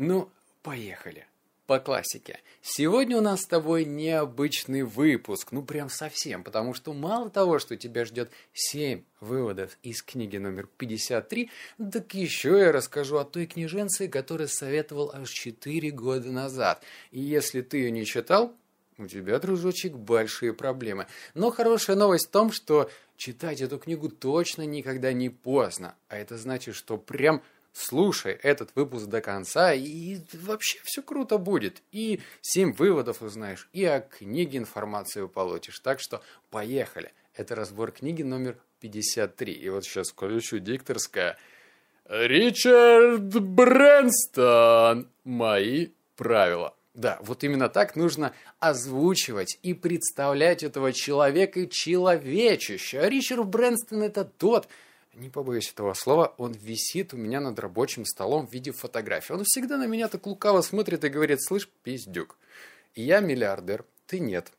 Ну, 0.00 0.30
поехали. 0.62 1.26
По 1.66 1.78
классике. 1.78 2.40
Сегодня 2.62 3.18
у 3.18 3.20
нас 3.20 3.42
с 3.42 3.46
тобой 3.46 3.84
необычный 3.84 4.82
выпуск. 4.82 5.52
Ну, 5.52 5.62
прям 5.62 5.90
совсем. 5.90 6.42
Потому 6.42 6.72
что 6.72 6.94
мало 6.94 7.28
того, 7.28 7.58
что 7.58 7.76
тебя 7.76 8.06
ждет 8.06 8.30
7 8.54 9.02
выводов 9.20 9.76
из 9.82 10.02
книги 10.02 10.38
номер 10.38 10.68
53, 10.78 11.50
так 11.92 12.14
еще 12.14 12.58
я 12.58 12.72
расскажу 12.72 13.18
о 13.18 13.26
той 13.26 13.44
книженце, 13.44 14.08
которую 14.08 14.48
советовал 14.48 15.10
аж 15.12 15.28
4 15.28 15.90
года 15.90 16.32
назад. 16.32 16.82
И 17.10 17.20
если 17.20 17.60
ты 17.60 17.76
ее 17.76 17.90
не 17.90 18.06
читал, 18.06 18.54
у 18.96 19.06
тебя, 19.06 19.38
дружочек, 19.38 19.92
большие 19.92 20.54
проблемы. 20.54 21.08
Но 21.34 21.50
хорошая 21.50 21.96
новость 21.96 22.28
в 22.28 22.30
том, 22.30 22.52
что 22.52 22.90
читать 23.18 23.60
эту 23.60 23.78
книгу 23.78 24.08
точно 24.08 24.62
никогда 24.64 25.12
не 25.12 25.28
поздно. 25.28 25.94
А 26.08 26.16
это 26.16 26.38
значит, 26.38 26.74
что 26.74 26.96
прям 26.96 27.42
Слушай 27.72 28.32
этот 28.42 28.70
выпуск 28.74 29.06
до 29.06 29.20
конца, 29.20 29.72
и 29.72 30.18
вообще 30.32 30.78
все 30.82 31.02
круто 31.02 31.38
будет. 31.38 31.82
И 31.92 32.20
семь 32.40 32.72
выводов 32.72 33.22
узнаешь, 33.22 33.68
и 33.72 33.84
о 33.84 34.00
книге 34.00 34.58
информацию 34.58 35.28
получишь. 35.28 35.78
Так 35.80 36.00
что 36.00 36.20
поехали. 36.50 37.12
Это 37.34 37.54
разбор 37.54 37.92
книги 37.92 38.22
номер 38.22 38.58
53. 38.80 39.52
И 39.52 39.68
вот 39.68 39.84
сейчас 39.84 40.10
включу 40.10 40.58
дикторское. 40.58 41.38
Ричард 42.08 43.40
Брэнстон. 43.40 45.08
Мои 45.24 45.90
правила. 46.16 46.74
Да, 46.94 47.18
вот 47.22 47.44
именно 47.44 47.68
так 47.68 47.94
нужно 47.94 48.34
озвучивать 48.58 49.58
и 49.62 49.74
представлять 49.74 50.64
этого 50.64 50.92
человека 50.92 51.68
человечища. 51.68 53.06
Ричард 53.06 53.46
Брэнстон 53.46 54.02
это 54.02 54.24
тот, 54.24 54.66
не 55.14 55.28
побоюсь 55.28 55.70
этого 55.72 55.94
слова, 55.94 56.34
он 56.38 56.52
висит 56.52 57.12
у 57.14 57.16
меня 57.16 57.40
над 57.40 57.58
рабочим 57.58 58.04
столом 58.04 58.46
в 58.46 58.52
виде 58.52 58.72
фотографии. 58.72 59.32
Он 59.32 59.44
всегда 59.44 59.76
на 59.76 59.86
меня 59.86 60.08
так 60.08 60.26
лукаво 60.26 60.62
смотрит 60.62 61.04
и 61.04 61.08
говорит, 61.08 61.42
слышь, 61.42 61.68
пиздюк, 61.82 62.36
я 62.94 63.20
миллиардер, 63.20 63.84
ты 64.06 64.20
нет. 64.20 64.52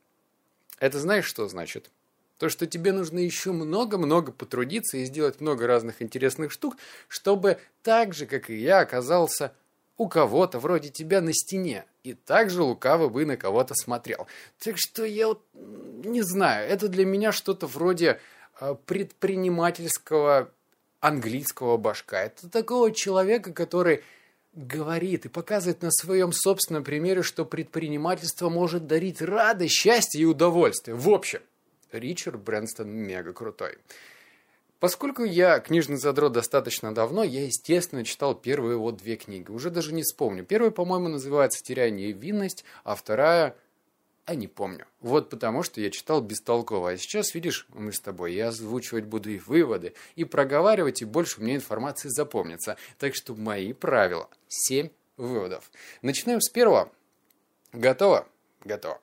Это 0.79 0.99
знаешь, 0.99 1.25
что 1.25 1.47
значит? 1.47 1.89
То, 2.37 2.49
что 2.49 2.65
тебе 2.65 2.91
нужно 2.91 3.19
еще 3.19 3.51
много-много 3.51 4.31
потрудиться 4.31 4.97
и 4.97 5.05
сделать 5.05 5.41
много 5.41 5.67
разных 5.67 6.01
интересных 6.01 6.51
штук, 6.51 6.75
чтобы 7.07 7.59
так 7.83 8.13
же, 8.13 8.25
как 8.25 8.49
и 8.49 8.55
я, 8.55 8.79
оказался 8.79 9.53
у 9.97 10.07
кого-то 10.07 10.57
вроде 10.57 10.89
тебя 10.89 11.21
на 11.21 11.33
стене 11.33 11.85
и 12.03 12.15
также 12.15 12.63
лукаво 12.63 13.09
бы 13.09 13.25
на 13.25 13.37
кого-то 13.37 13.75
смотрел. 13.75 14.25
Так 14.57 14.75
что 14.77 15.05
я 15.05 15.27
вот 15.27 15.45
не 15.53 16.23
знаю, 16.23 16.67
это 16.67 16.87
для 16.87 17.05
меня 17.05 17.31
что-то 17.31 17.67
вроде 17.67 18.19
предпринимательского 18.85 20.51
английского 20.99 21.77
башка. 21.77 22.23
Это 22.23 22.49
такого 22.49 22.91
человека, 22.91 23.53
который 23.53 24.03
говорит 24.53 25.25
и 25.25 25.29
показывает 25.29 25.81
на 25.81 25.91
своем 25.91 26.31
собственном 26.31 26.83
примере, 26.83 27.23
что 27.23 27.45
предпринимательство 27.45 28.49
может 28.49 28.85
дарить 28.87 29.21
радость, 29.21 29.73
счастье 29.73 30.21
и 30.21 30.25
удовольствие. 30.25 30.95
В 30.95 31.09
общем, 31.09 31.41
Ричард 31.91 32.39
Брэнстон 32.41 32.89
мега 32.89 33.33
крутой. 33.33 33.77
Поскольку 34.79 35.23
я 35.23 35.59
книжный 35.59 35.97
задрот 35.97 36.33
достаточно 36.33 36.93
давно, 36.93 37.23
я, 37.23 37.45
естественно, 37.45 38.03
читал 38.03 38.33
первые 38.33 38.77
вот 38.77 38.97
две 38.97 39.15
книги. 39.15 39.51
Уже 39.51 39.69
даже 39.69 39.93
не 39.93 40.01
вспомню. 40.01 40.43
Первая, 40.43 40.71
по-моему, 40.71 41.07
называется 41.07 41.63
«Теряя 41.63 41.91
невинность», 41.91 42.65
а 42.83 42.95
вторая 42.95 43.55
а 44.25 44.35
не 44.35 44.47
помню. 44.47 44.85
Вот 44.99 45.29
потому, 45.29 45.63
что 45.63 45.81
я 45.81 45.89
читал 45.89 46.21
бестолково. 46.21 46.91
А 46.91 46.97
сейчас, 46.97 47.33
видишь, 47.33 47.67
мы 47.69 47.91
с 47.91 47.99
тобой, 47.99 48.33
я 48.33 48.49
озвучивать 48.49 49.05
буду 49.05 49.31
и 49.31 49.39
выводы, 49.39 49.93
и 50.15 50.23
проговаривать, 50.23 51.01
и 51.01 51.05
больше 51.05 51.41
меня 51.41 51.55
информации 51.55 52.09
запомнится. 52.09 52.77
Так 52.97 53.15
что 53.15 53.35
мои 53.35 53.73
правила. 53.73 54.29
Семь 54.47 54.89
выводов. 55.17 55.71
Начинаем 56.01 56.41
с 56.41 56.49
первого. 56.49 56.91
Готово? 57.73 58.27
Готово. 58.63 59.01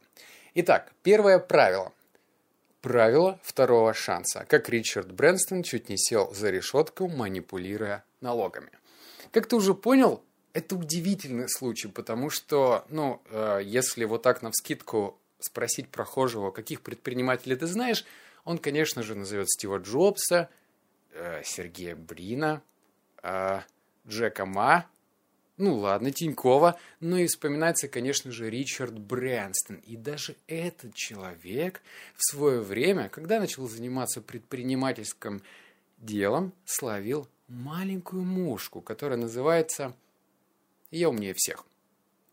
Итак, 0.55 0.93
первое 1.03 1.39
правило. 1.39 1.93
Правило 2.81 3.41
второго 3.43 3.93
шанса. 3.93 4.47
Как 4.49 4.69
Ричард 4.69 5.13
Брэнстон 5.13 5.63
чуть 5.63 5.89
не 5.89 5.99
сел 5.99 6.33
за 6.33 6.51
решетку, 6.51 7.09
манипулируя 7.09 8.05
налогами. 8.21 8.71
Как 9.33 9.47
ты 9.47 9.57
уже 9.57 9.75
понял, 9.75 10.23
это 10.59 10.77
удивительный 10.77 11.49
случай, 11.49 11.89
потому 11.89 12.31
что, 12.31 12.85
ну, 12.91 13.23
э, 13.31 13.61
если 13.65 14.05
вот 14.05 14.23
так 14.23 14.43
на 14.43 14.51
вскидку 14.51 15.19
спросить 15.39 15.89
прохожего, 15.89 16.51
каких 16.51 16.81
предпринимателей 16.83 17.57
ты 17.57 17.67
знаешь, 17.67 18.05
он, 18.45 18.59
конечно 18.59 19.03
же, 19.03 19.15
назовет 19.15 19.49
Стива 19.49 19.79
Джобса, 19.79 20.49
э, 21.13 21.43
Сергея 21.45 21.95
Брина, 21.95 22.63
э, 23.23 23.61
Джека 24.07 24.47
Ма, 24.47 24.87
ну 25.59 25.77
ладно, 25.77 26.11
Тинькова, 26.11 26.79
но 27.01 27.19
и 27.19 27.27
вспоминается, 27.27 27.89
конечно 27.89 28.31
же, 28.33 28.51
Ричард 28.51 28.99
Брэнстон. 28.99 29.77
И 29.77 29.97
даже 29.97 30.37
этот 30.47 30.95
человек 30.95 31.83
в 32.17 32.25
свое 32.25 32.61
время, 32.61 33.09
когда 33.09 33.41
начал 33.41 33.69
заниматься 33.69 34.21
предпринимательским 34.21 35.43
делом, 35.99 36.53
словил 36.65 37.29
маленькую 37.49 38.23
мушку, 38.23 38.81
которая 38.81 39.19
называется 39.19 39.95
я 40.91 41.09
умнее 41.09 41.35
всех. 41.35 41.65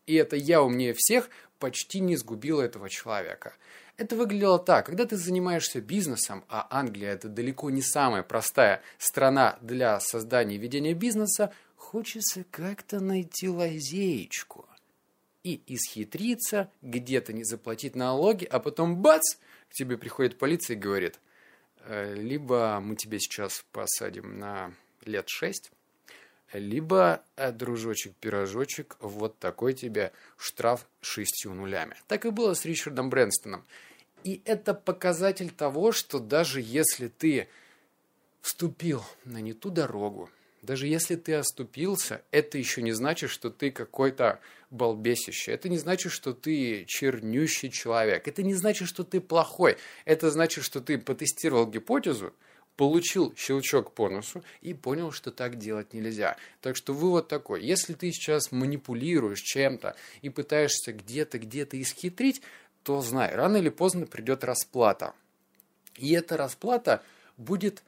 И 0.06 0.14
это 0.14 0.36
«я 0.36 0.62
умнее 0.62 0.94
всех» 0.96 1.28
почти 1.58 2.00
не 2.00 2.16
сгубило 2.16 2.62
этого 2.62 2.88
человека. 2.88 3.54
Это 3.96 4.14
выглядело 4.14 4.58
так, 4.58 4.86
когда 4.86 5.06
ты 5.06 5.16
занимаешься 5.16 5.80
бизнесом, 5.80 6.44
а 6.48 6.66
Англия 6.70 7.12
это 7.12 7.28
далеко 7.28 7.70
не 7.70 7.80
самая 7.80 8.22
простая 8.22 8.82
страна 8.98 9.58
для 9.62 9.98
создания 10.00 10.56
и 10.56 10.58
ведения 10.58 10.92
бизнеса, 10.92 11.52
хочется 11.76 12.44
как-то 12.50 13.00
найти 13.00 13.48
лазеечку 13.48 14.66
и 15.44 15.62
исхитриться, 15.66 16.70
где-то 16.82 17.32
не 17.32 17.44
заплатить 17.44 17.96
налоги, 17.96 18.44
а 18.44 18.60
потом 18.60 18.96
бац, 18.96 19.36
к 19.70 19.72
тебе 19.72 19.96
приходит 19.96 20.38
полиция 20.38 20.76
и 20.76 20.80
говорит, 20.80 21.18
«Э, 21.84 22.14
либо 22.14 22.80
мы 22.82 22.96
тебя 22.96 23.18
сейчас 23.18 23.64
посадим 23.72 24.38
на 24.38 24.74
лет 25.06 25.28
шесть, 25.28 25.70
либо, 26.52 27.22
э, 27.36 27.52
дружочек-пирожочек, 27.52 28.96
вот 29.00 29.38
такой 29.38 29.74
тебе 29.74 30.12
штраф 30.36 30.86
шестью 31.00 31.54
нулями. 31.54 31.96
Так 32.06 32.24
и 32.24 32.30
было 32.30 32.54
с 32.54 32.64
Ричардом 32.64 33.10
Брэнстоном. 33.10 33.64
И 34.24 34.42
это 34.44 34.74
показатель 34.74 35.50
того, 35.50 35.92
что 35.92 36.18
даже 36.18 36.60
если 36.60 37.08
ты 37.08 37.48
вступил 38.40 39.04
на 39.24 39.40
не 39.40 39.52
ту 39.52 39.70
дорогу, 39.70 40.30
даже 40.62 40.88
если 40.88 41.14
ты 41.14 41.34
оступился, 41.34 42.22
это 42.32 42.58
еще 42.58 42.82
не 42.82 42.92
значит, 42.92 43.30
что 43.30 43.50
ты 43.50 43.70
какой-то 43.70 44.40
балбесище. 44.70 45.52
Это 45.52 45.68
не 45.68 45.78
значит, 45.78 46.10
что 46.10 46.32
ты 46.32 46.84
чернющий 46.86 47.70
человек. 47.70 48.26
Это 48.26 48.42
не 48.42 48.54
значит, 48.54 48.88
что 48.88 49.04
ты 49.04 49.20
плохой. 49.20 49.76
Это 50.04 50.30
значит, 50.30 50.64
что 50.64 50.80
ты 50.80 50.98
потестировал 50.98 51.68
гипотезу, 51.68 52.32
получил 52.76 53.34
щелчок 53.36 53.92
по 53.92 54.08
носу 54.08 54.44
и 54.60 54.74
понял, 54.74 55.10
что 55.10 55.30
так 55.30 55.56
делать 55.56 55.94
нельзя. 55.94 56.36
Так 56.60 56.76
что 56.76 56.92
вывод 56.92 57.28
такой, 57.28 57.64
если 57.64 57.94
ты 57.94 58.12
сейчас 58.12 58.52
манипулируешь 58.52 59.40
чем-то 59.40 59.96
и 60.22 60.28
пытаешься 60.28 60.92
где-то, 60.92 61.38
где-то 61.38 61.80
исхитрить, 61.80 62.42
то 62.82 63.00
знай, 63.00 63.34
рано 63.34 63.56
или 63.56 63.70
поздно 63.70 64.06
придет 64.06 64.44
расплата. 64.44 65.14
И 65.96 66.12
эта 66.12 66.36
расплата 66.36 67.02
будет 67.36 67.82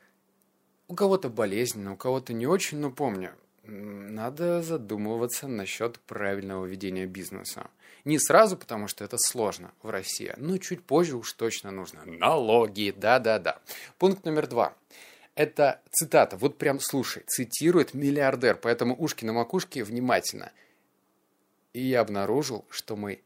у 0.89 0.95
кого-то 0.95 1.29
болезненно, 1.29 1.93
у 1.93 1.97
кого-то 1.97 2.33
не 2.33 2.47
очень, 2.47 2.79
но 2.79 2.91
помню, 2.91 3.33
надо 3.69 4.63
задумываться 4.63 5.47
насчет 5.47 5.99
правильного 6.01 6.65
ведения 6.65 7.07
бизнеса. 7.07 7.69
Не 8.05 8.19
сразу, 8.19 8.57
потому 8.57 8.89
что 8.89 9.05
это 9.05 9.19
сложно 9.19 9.73
в 9.83 9.91
России, 9.91 10.33
но 10.39 10.57
чуть 10.59 10.83
позже 10.83 11.17
уж 11.17 11.33
точно 11.35 11.71
нужно. 11.71 12.01
Налоги, 12.07 12.95
да-да-да. 12.97 13.61
Пункт 13.99 14.25
номер 14.25 14.47
два. 14.47 14.75
Это 15.35 15.81
цитата, 15.91 16.37
вот 16.37 16.59
прям 16.59 16.81
слушай, 16.81 17.23
цитирует 17.27 17.95
миллиардер, 17.95 18.57
поэтому 18.57 18.97
ушки 18.97 19.25
на 19.25 19.33
макушке 19.33 19.85
внимательно. 19.85 20.51
И 21.75 21.83
я 21.83 22.01
обнаружил, 22.01 22.65
что 22.71 22.97
мой 22.97 23.23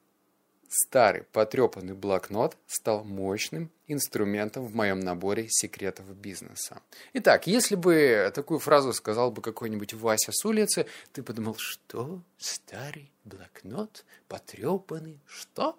Старый 0.74 1.24
потрепанный 1.24 1.92
блокнот 1.92 2.56
стал 2.66 3.04
мощным 3.04 3.70
инструментом 3.88 4.64
в 4.64 4.74
моем 4.74 5.00
наборе 5.00 5.46
секретов 5.50 6.06
бизнеса. 6.16 6.80
Итак, 7.12 7.46
если 7.46 7.74
бы 7.74 8.32
такую 8.34 8.58
фразу 8.58 8.94
сказал 8.94 9.30
бы 9.30 9.42
какой-нибудь 9.42 9.92
Вася 9.92 10.32
с 10.32 10.42
улицы, 10.46 10.86
ты 11.12 11.22
подумал, 11.22 11.56
что? 11.58 12.22
Старый 12.38 13.12
блокнот? 13.24 14.06
Потрепанный? 14.28 15.20
Что? 15.26 15.78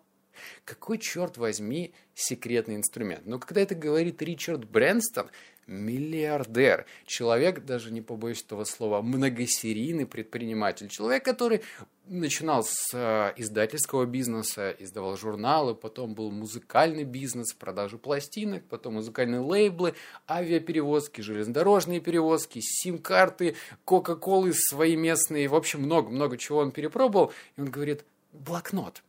Какой, 0.64 1.00
черт 1.00 1.38
возьми, 1.38 1.96
секретный 2.14 2.76
инструмент? 2.76 3.26
Но 3.26 3.40
когда 3.40 3.62
это 3.62 3.74
говорит 3.74 4.22
Ричард 4.22 4.70
Брэнстон, 4.70 5.32
миллиардер, 5.68 6.86
человек, 7.06 7.66
даже 7.66 7.92
не 7.92 8.02
побоюсь 8.02 8.44
этого 8.44 8.64
слова, 8.64 9.02
многосерийный 9.02 10.06
предприниматель, 10.06 10.90
человек, 10.90 11.24
который 11.24 11.62
начинал 12.06 12.64
с 12.64 12.94
э, 12.94 13.34
издательского 13.38 14.06
бизнеса, 14.06 14.76
издавал 14.78 15.16
журналы, 15.16 15.74
потом 15.74 16.14
был 16.16 16.32
музыкальный 16.32 17.06
бизнес, 17.06 17.54
продажи 17.54 17.98
пластинок, 17.98 18.64
потом 18.66 18.96
музыкальные 18.96 19.40
лейблы, 19.40 19.96
авиаперевозки, 20.30 21.22
железнодорожные 21.22 22.02
перевозки, 22.02 22.60
сим-карты, 22.62 23.56
кока-колы 23.86 24.54
свои 24.54 24.96
местные, 24.96 25.48
в 25.48 25.56
общем, 25.56 25.82
много-много 25.82 26.38
чего 26.38 26.60
он 26.60 26.72
перепробовал. 26.72 27.32
И 27.56 27.62
он 27.62 27.70
говорит, 27.70 28.06
блокнот. 28.34 29.02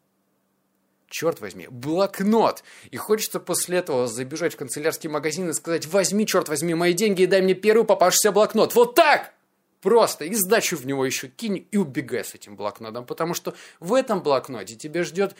Черт 1.15 1.41
возьми, 1.41 1.69
блокнот! 1.71 2.65
И 2.91 2.97
хочется 2.97 3.39
после 3.39 3.79
этого 3.79 4.09
забежать 4.09 4.55
в 4.55 4.57
канцелярский 4.57 5.09
магазин 5.09 5.49
и 5.49 5.53
сказать, 5.53 5.87
возьми, 5.87 6.27
черт 6.27 6.49
возьми, 6.49 6.75
мои 6.75 6.93
деньги 6.93 7.23
и 7.23 7.27
дай 7.27 7.41
мне 7.41 7.55
первый 7.55 7.85
попавшийся 7.85 8.33
блокнот. 8.33 8.75
Вот 8.75 8.97
так! 8.97 9.33
Просто 9.81 10.25
и 10.25 10.35
сдачу 10.35 10.77
в 10.77 10.85
него 10.85 11.07
еще 11.07 11.29
кинь 11.29 11.69
и 11.71 11.77
убегай 11.77 12.25
с 12.25 12.35
этим 12.35 12.57
блокнотом, 12.57 13.07
потому 13.07 13.35
что 13.35 13.55
в 13.79 13.95
этом 13.95 14.25
блокноте 14.25 14.75
тебя 14.75 15.05
ждет 15.05 15.37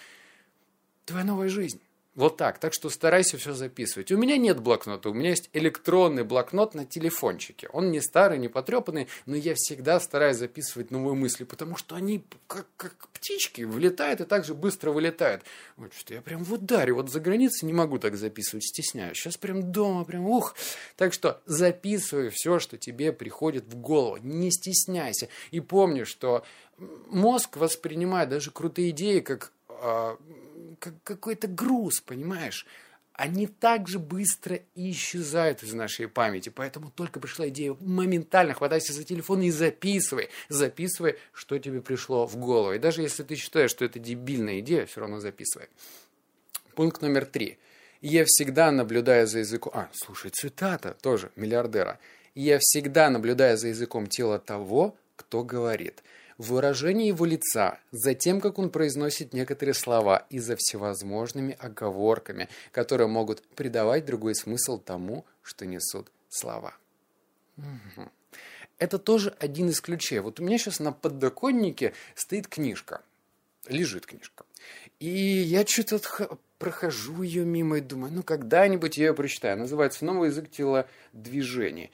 твоя 1.07 1.25
новая 1.25 1.49
жизнь. 1.49 1.81
Вот 2.15 2.37
так. 2.37 2.59
Так 2.59 2.73
что 2.73 2.91
старайся 2.91 3.39
все 3.39 3.55
записывать. 3.55 4.13
У 4.13 4.17
меня 4.17 4.37
нет 4.37 4.61
блокнота, 4.61 5.11
у 5.11 5.15
меня 5.15 5.31
есть 5.31 5.51
электронный 5.53 6.23
блокнот 6.23 6.75
на 6.75 6.85
телефончике. 6.85 7.69
Он 7.73 7.91
не 7.91 8.01
старый, 8.01 8.39
не 8.39 8.49
потрепанный, 8.49 9.09
но 9.27 9.35
я 9.35 9.55
всегда 9.57 9.99
стараюсь 9.99 10.37
записывать 10.37 10.93
новые 10.93 11.15
мысли, 11.15 11.43
потому 11.43 11.77
что 11.77 11.97
они 11.97 12.25
как, 12.47 12.67
как 12.77 13.09
птички 13.09 13.63
влетают 13.63 14.21
и 14.21 14.25
так 14.25 14.45
же 14.45 14.55
быстро 14.55 14.93
вылетают. 14.93 15.43
Вот 15.77 15.93
что 15.93 16.15
я 16.15 16.23
прям 16.23 16.45
в 16.45 16.53
ударе. 16.53 16.93
Вот 16.93 17.11
за 17.11 17.19
границей 17.19 17.67
не 17.67 17.73
могу 17.73 17.99
так 17.99 18.17
записывать, 18.17 18.65
стесняюсь. 18.65 19.17
Сейчас 19.17 19.37
прям 19.37 19.73
дома, 19.73 20.05
прям 20.05 20.27
ух. 20.27 20.55
Так 20.97 21.13
что 21.13 21.41
записывай 21.47 22.31
все, 22.31 22.61
что 22.61 22.79
тебе 22.79 23.13
приходит 23.13 23.65
в 23.65 23.77
голову. 23.77 24.19
Не 24.19 24.53
стесняйся. 24.53 25.29
И 25.51 25.59
помни, 25.59 26.05
что 26.05 26.45
мозг 27.09 27.57
воспринимает 27.57 28.29
даже 28.29 28.53
крутые 28.53 28.91
идеи 28.91 29.19
как 29.21 29.53
а, 29.69 30.17
как 30.79 30.95
какой-то 31.03 31.49
груз, 31.49 32.01
понимаешь? 32.01 32.67
Они 33.13 33.47
так 33.47 33.87
же 33.87 34.01
быстро 34.01 34.59
исчезают 34.75 35.63
из 35.63 35.73
нашей 35.73 36.09
памяти. 36.09 36.49
Поэтому 36.49 36.91
только 36.91 37.21
пришла 37.21 37.49
идея, 37.49 37.77
моментально 37.79 38.55
хватайся 38.55 38.93
за 38.93 39.05
телефон 39.05 39.43
и 39.43 39.51
записывай. 39.51 40.31
Записывай, 40.49 41.19
что 41.33 41.59
тебе 41.59 41.81
пришло 41.81 42.27
в 42.27 42.37
голову. 42.37 42.73
И 42.73 42.79
даже 42.79 43.03
если 43.03 43.23
ты 43.23 43.37
считаешь, 43.37 43.71
что 43.71 43.85
это 43.85 44.01
дебильная 44.01 44.59
идея, 44.59 44.87
все 44.87 45.01
равно 45.01 45.21
записывай. 45.21 45.69
Пункт 46.75 47.03
номер 47.03 47.25
три. 47.25 47.59
Я 48.01 48.25
всегда 48.27 48.73
наблюдаю 48.73 49.29
за 49.29 49.39
языком... 49.39 49.73
А, 49.77 49.89
слушай, 49.93 50.33
цитата 50.33 50.97
тоже 51.01 51.31
миллиардера. 51.37 52.01
Я 52.35 52.59
всегда 52.61 53.11
наблюдаю 53.11 53.57
за 53.57 53.69
языком 53.69 54.09
тела 54.09 54.41
того, 54.41 54.97
кто 55.15 55.45
говорит 55.45 56.03
выражение 56.39 57.09
его 57.09 57.25
лица, 57.25 57.79
за 57.91 58.15
тем, 58.15 58.41
как 58.41 58.59
он 58.59 58.71
произносит 58.71 59.33
некоторые 59.33 59.75
слова 59.75 60.27
и 60.31 60.39
за 60.39 60.57
всевозможными 60.57 61.57
оговорками, 61.59 62.49
которые 62.73 63.09
могут 63.09 63.43
придавать 63.43 64.05
другой 64.05 64.35
смысл 64.35 64.79
тому, 64.79 65.25
что 65.43 65.67
несут 65.67 66.09
слова. 66.29 66.75
Угу. 67.57 68.11
Это 68.79 68.99
тоже 68.99 69.35
один 69.39 69.69
из 69.69 69.81
ключей. 69.81 70.19
Вот 70.19 70.41
у 70.41 70.45
меня 70.45 70.59
сейчас 70.59 70.81
на 70.81 70.93
подоконнике 70.93 71.93
стоит 72.15 72.49
книжка, 72.49 73.03
лежит 73.69 74.07
книжка. 74.07 74.45
И 74.99 75.09
я 75.09 75.67
что-то 75.67 76.39
прохожу 76.59 77.23
ее 77.23 77.45
мимо 77.45 77.79
и 77.79 77.81
думаю, 77.81 78.13
ну 78.13 78.23
когда-нибудь 78.23 78.97
я 78.97 79.07
ее 79.07 79.15
прочитаю. 79.15 79.59
Называется 79.59 80.05
«Новый 80.05 80.31
язык 80.31 80.51
тела 80.51 80.89
движения». 81.13 81.91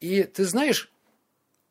И 0.00 0.22
ты 0.22 0.44
знаешь, 0.44 0.92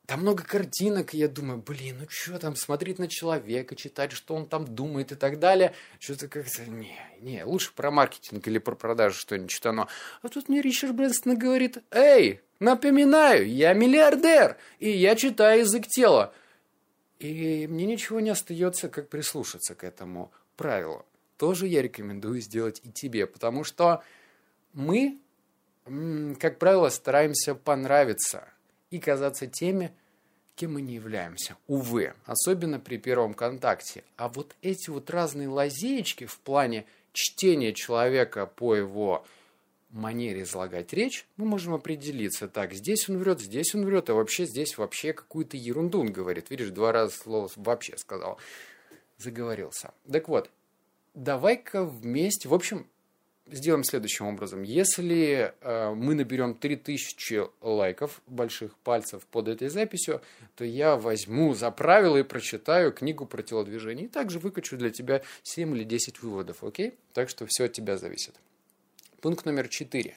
там 0.08 0.22
много 0.22 0.44
картинок, 0.44 1.14
и 1.14 1.18
я 1.18 1.28
думаю, 1.28 1.62
блин, 1.62 1.98
ну 2.00 2.06
что 2.10 2.40
там, 2.40 2.56
смотреть 2.56 2.98
на 2.98 3.10
человека, 3.10 3.76
читать, 3.76 4.14
что 4.14 4.36
он 4.36 4.48
там 4.48 4.64
думает 4.66 5.12
и 5.12 5.16
так 5.16 5.38
далее. 5.38 5.74
Что-то 6.00 6.30
как-то, 6.30 6.66
не, 6.66 6.98
не, 7.20 7.44
лучше 7.44 7.74
про 7.76 7.92
маркетинг 7.92 8.48
или 8.48 8.58
про 8.58 8.74
продажу 8.74 9.20
что-нибудь 9.20 9.52
читано. 9.52 9.90
А 10.22 10.30
тут 10.30 10.48
мне 10.48 10.62
Ричард 10.62 10.96
Брэнстон 10.96 11.38
говорит, 11.38 11.80
эй, 11.92 12.40
напоминаю, 12.62 13.50
я 13.50 13.74
миллиардер, 13.74 14.56
и 14.80 14.90
я 14.90 15.18
читаю 15.18 15.60
язык 15.60 15.88
тела. 15.88 16.34
И 17.20 17.68
мне 17.68 17.86
ничего 17.86 18.22
не 18.22 18.30
остается, 18.30 18.88
как 18.88 19.10
прислушаться 19.10 19.76
к 19.76 19.84
этому 19.84 20.32
правилу. 20.56 21.06
Тоже 21.36 21.68
я 21.68 21.82
рекомендую 21.82 22.40
сделать 22.40 22.80
и 22.86 22.94
тебе, 22.94 23.28
потому 23.28 23.66
что 23.66 24.02
мы, 24.72 25.20
как 26.40 26.60
правило, 26.60 26.88
стараемся 26.88 27.56
понравиться– 27.56 28.48
и 28.90 29.00
казаться 29.00 29.48
теми, 29.48 29.92
кем 30.56 30.74
мы 30.74 30.82
не 30.82 30.96
являемся. 30.96 31.56
Увы, 31.68 32.14
особенно 32.26 32.80
при 32.80 32.98
первом 32.98 33.34
контакте. 33.34 34.04
А 34.16 34.28
вот 34.28 34.56
эти 34.62 34.90
вот 34.90 35.10
разные 35.10 35.48
лазеечки 35.48 36.26
в 36.26 36.40
плане 36.40 36.86
чтения 37.14 37.74
человека 37.74 38.46
по 38.46 38.76
его 38.76 39.26
манере 39.90 40.44
излагать 40.44 40.94
речь, 40.94 41.26
мы 41.38 41.46
можем 41.46 41.74
определиться. 41.74 42.48
Так, 42.48 42.74
здесь 42.74 43.10
он 43.10 43.18
врет, 43.18 43.40
здесь 43.40 43.74
он 43.74 43.86
врет, 43.86 44.10
а 44.10 44.14
вообще 44.14 44.46
здесь 44.46 44.78
вообще 44.78 45.14
какую-то 45.14 45.58
ерунду 45.58 46.00
он 46.00 46.12
говорит. 46.12 46.50
Видишь, 46.50 46.70
два 46.70 46.92
раза 46.92 47.16
слово 47.16 47.50
«вообще» 47.56 47.98
сказал. 47.98 48.38
Заговорился. 49.18 49.94
Так 50.12 50.28
вот, 50.28 50.50
давай-ка 51.14 51.84
вместе... 51.84 52.50
В 52.50 52.54
общем, 52.54 52.88
сделаем 53.52 53.84
следующим 53.84 54.28
образом. 54.28 54.64
Если 54.64 55.54
э, 55.62 55.94
мы 55.94 56.16
наберем 56.16 56.54
3000 56.54 57.44
лайков, 57.62 58.22
больших 58.28 58.76
пальцев 58.78 59.26
под 59.26 59.48
этой 59.48 59.70
записью, 59.70 60.22
то 60.56 60.66
я 60.66 60.96
возьму 60.96 61.54
за 61.54 61.72
правило 61.72 62.18
и 62.18 62.24
прочитаю 62.24 62.92
книгу 62.92 63.26
про 63.26 63.42
телодвижение. 63.42 64.06
И 64.06 64.10
также 64.10 64.40
выкачу 64.40 64.78
для 64.78 64.90
тебя 64.90 65.22
7 65.44 65.76
или 65.76 65.84
10 65.84 66.22
выводов, 66.22 66.64
окей? 66.64 66.96
Так 67.14 67.30
что 67.30 67.46
все 67.48 67.66
от 67.66 67.74
тебя 67.74 67.98
зависит. 67.98 68.36
Пункт 69.22 69.46
номер 69.46 69.68
4. 69.68 70.16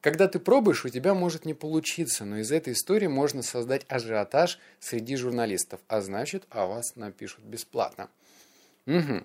Когда 0.00 0.28
ты 0.28 0.38
пробуешь, 0.38 0.84
у 0.84 0.88
тебя 0.88 1.12
может 1.12 1.44
не 1.44 1.52
получиться, 1.52 2.24
но 2.24 2.38
из 2.38 2.50
этой 2.50 2.72
истории 2.72 3.06
можно 3.06 3.42
создать 3.42 3.84
ажиотаж 3.88 4.58
среди 4.78 5.16
журналистов, 5.16 5.80
а 5.88 6.00
значит, 6.00 6.44
о 6.48 6.66
вас 6.66 6.96
напишут 6.96 7.44
бесплатно. 7.44 8.08
Угу. 8.86 9.24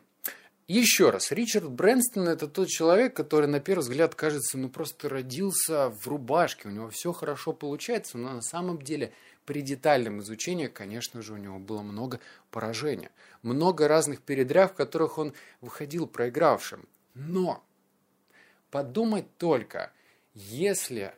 Еще 0.67 1.11
раз, 1.11 1.31
Ричард 1.31 1.69
Брэнстон– 1.69 2.27
это 2.29 2.47
тот 2.47 2.69
человек, 2.69 3.15
который 3.15 3.45
на 3.47 3.59
первый 3.59 3.81
взгляд 3.81 4.15
кажется, 4.15 4.57
ну 4.57 4.67
просто 4.67 5.09
родился 5.09 5.91
в 5.91 6.07
рубашке, 6.07 6.69
у 6.69 6.71
него 6.71 6.89
все 6.89 7.13
хорошо 7.13 7.53
получается, 7.53 8.17
но 8.17 8.33
на 8.33 8.41
самом 8.41 8.81
деле 8.81 9.13
при 9.45 9.61
детальном 9.61 10.21
изучении, 10.21 10.65
конечно 10.65 11.21
же, 11.21 11.33
у 11.33 11.37
него 11.37 11.59
было 11.59 11.83
много 11.83 12.19
поражения, 12.49 13.11
много 13.43 13.87
разных 13.87 14.21
передряг, 14.21 14.73
в 14.73 14.75
которых 14.75 15.19
он 15.19 15.33
выходил 15.61 16.07
проигравшим. 16.07 16.87
Но 17.13 17.63
подумать 18.71 19.27
только, 19.37 19.91
если 20.33 21.13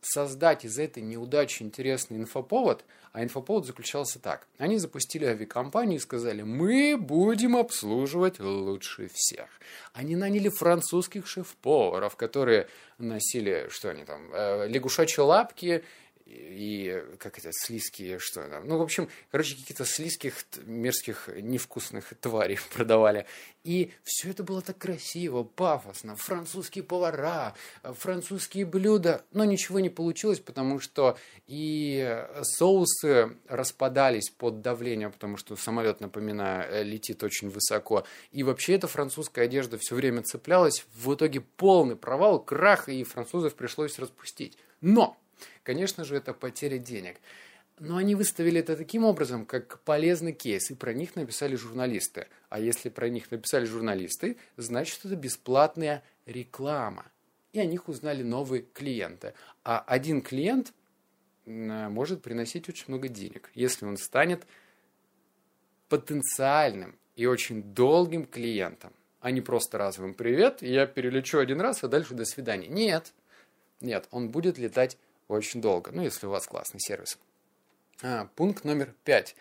создать 0.00 0.64
из 0.64 0.78
этой 0.78 1.02
неудачи 1.02 1.62
интересный 1.62 2.18
инфоповод– 2.18 2.84
а 3.12 3.22
инфоповод 3.22 3.66
заключался 3.66 4.18
так. 4.18 4.46
Они 4.58 4.78
запустили 4.78 5.24
авиакомпанию 5.24 5.96
и 5.96 6.02
сказали, 6.02 6.42
мы 6.42 6.96
будем 6.96 7.56
обслуживать 7.56 8.38
лучше 8.38 9.10
всех. 9.12 9.48
Они 9.92 10.14
наняли 10.14 10.48
французских 10.48 11.26
шеф-поваров, 11.26 12.16
которые 12.16 12.68
носили, 12.98 13.66
что 13.70 13.90
они 13.90 14.04
там, 14.04 14.30
э, 14.32 14.68
лягушачьи 14.68 15.20
лапки 15.22 15.84
и 16.28 17.02
как 17.18 17.38
это, 17.38 17.50
слизкие, 17.52 18.18
что 18.18 18.46
там. 18.48 18.68
Ну, 18.68 18.76
в 18.78 18.82
общем, 18.82 19.08
короче, 19.30 19.56
каких-то 19.56 19.86
слизких, 19.86 20.34
мерзких, 20.66 21.30
невкусных 21.34 22.12
тварей 22.20 22.58
продавали. 22.74 23.26
И 23.64 23.92
все 24.04 24.30
это 24.30 24.42
было 24.42 24.60
так 24.60 24.78
красиво, 24.78 25.42
пафосно. 25.42 26.16
Французские 26.16 26.84
повара, 26.84 27.54
французские 27.82 28.66
блюда. 28.66 29.24
Но 29.32 29.44
ничего 29.44 29.80
не 29.80 29.88
получилось, 29.88 30.40
потому 30.40 30.80
что 30.80 31.16
и 31.46 32.26
соусы 32.42 33.36
распадались 33.48 34.30
под 34.30 34.60
давлением, 34.60 35.12
потому 35.12 35.38
что 35.38 35.56
самолет, 35.56 36.00
напоминаю, 36.00 36.84
летит 36.84 37.22
очень 37.22 37.48
высоко. 37.48 38.04
И 38.32 38.42
вообще 38.42 38.74
эта 38.74 38.86
французская 38.86 39.46
одежда 39.46 39.78
все 39.78 39.94
время 39.94 40.22
цеплялась. 40.22 40.84
В 40.94 41.14
итоге 41.14 41.40
полный 41.40 41.96
провал, 41.96 42.42
крах, 42.42 42.88
и 42.88 43.02
французов 43.04 43.54
пришлось 43.54 43.98
распустить. 43.98 44.58
Но 44.80 45.16
Конечно 45.62 46.04
же, 46.04 46.16
это 46.16 46.32
потеря 46.34 46.78
денег. 46.78 47.16
Но 47.80 47.96
они 47.96 48.14
выставили 48.14 48.60
это 48.60 48.76
таким 48.76 49.04
образом, 49.04 49.46
как 49.46 49.80
полезный 49.80 50.32
кейс, 50.32 50.70
и 50.70 50.74
про 50.74 50.92
них 50.92 51.14
написали 51.14 51.54
журналисты. 51.54 52.26
А 52.48 52.58
если 52.58 52.88
про 52.88 53.08
них 53.08 53.30
написали 53.30 53.66
журналисты, 53.66 54.36
значит, 54.56 55.04
это 55.04 55.14
бесплатная 55.14 56.02
реклама. 56.26 57.06
И 57.52 57.60
о 57.60 57.64
них 57.64 57.88
узнали 57.88 58.22
новые 58.22 58.62
клиенты. 58.62 59.34
А 59.64 59.78
один 59.80 60.22
клиент 60.22 60.72
может 61.46 62.22
приносить 62.22 62.68
очень 62.68 62.86
много 62.88 63.08
денег, 63.08 63.50
если 63.54 63.86
он 63.86 63.96
станет 63.96 64.46
потенциальным 65.88 66.98
и 67.16 67.26
очень 67.26 67.62
долгим 67.62 68.26
клиентом, 68.26 68.92
а 69.20 69.30
не 69.30 69.40
просто 69.40 69.78
разовым 69.78 70.14
«Привет, 70.14 70.62
я 70.62 70.86
перелечу 70.86 71.38
один 71.38 71.60
раз, 71.60 71.82
а 71.82 71.88
дальше 71.88 72.14
до 72.14 72.24
свидания». 72.24 72.68
Нет, 72.68 73.14
нет, 73.80 74.06
он 74.10 74.30
будет 74.30 74.58
летать 74.58 74.98
очень 75.28 75.60
долго, 75.60 75.92
ну, 75.92 76.02
если 76.02 76.26
у 76.26 76.30
вас 76.30 76.46
классный 76.46 76.80
сервис. 76.80 77.18
А, 78.02 78.28
пункт 78.34 78.64
номер 78.64 78.94
пять. 79.04 79.36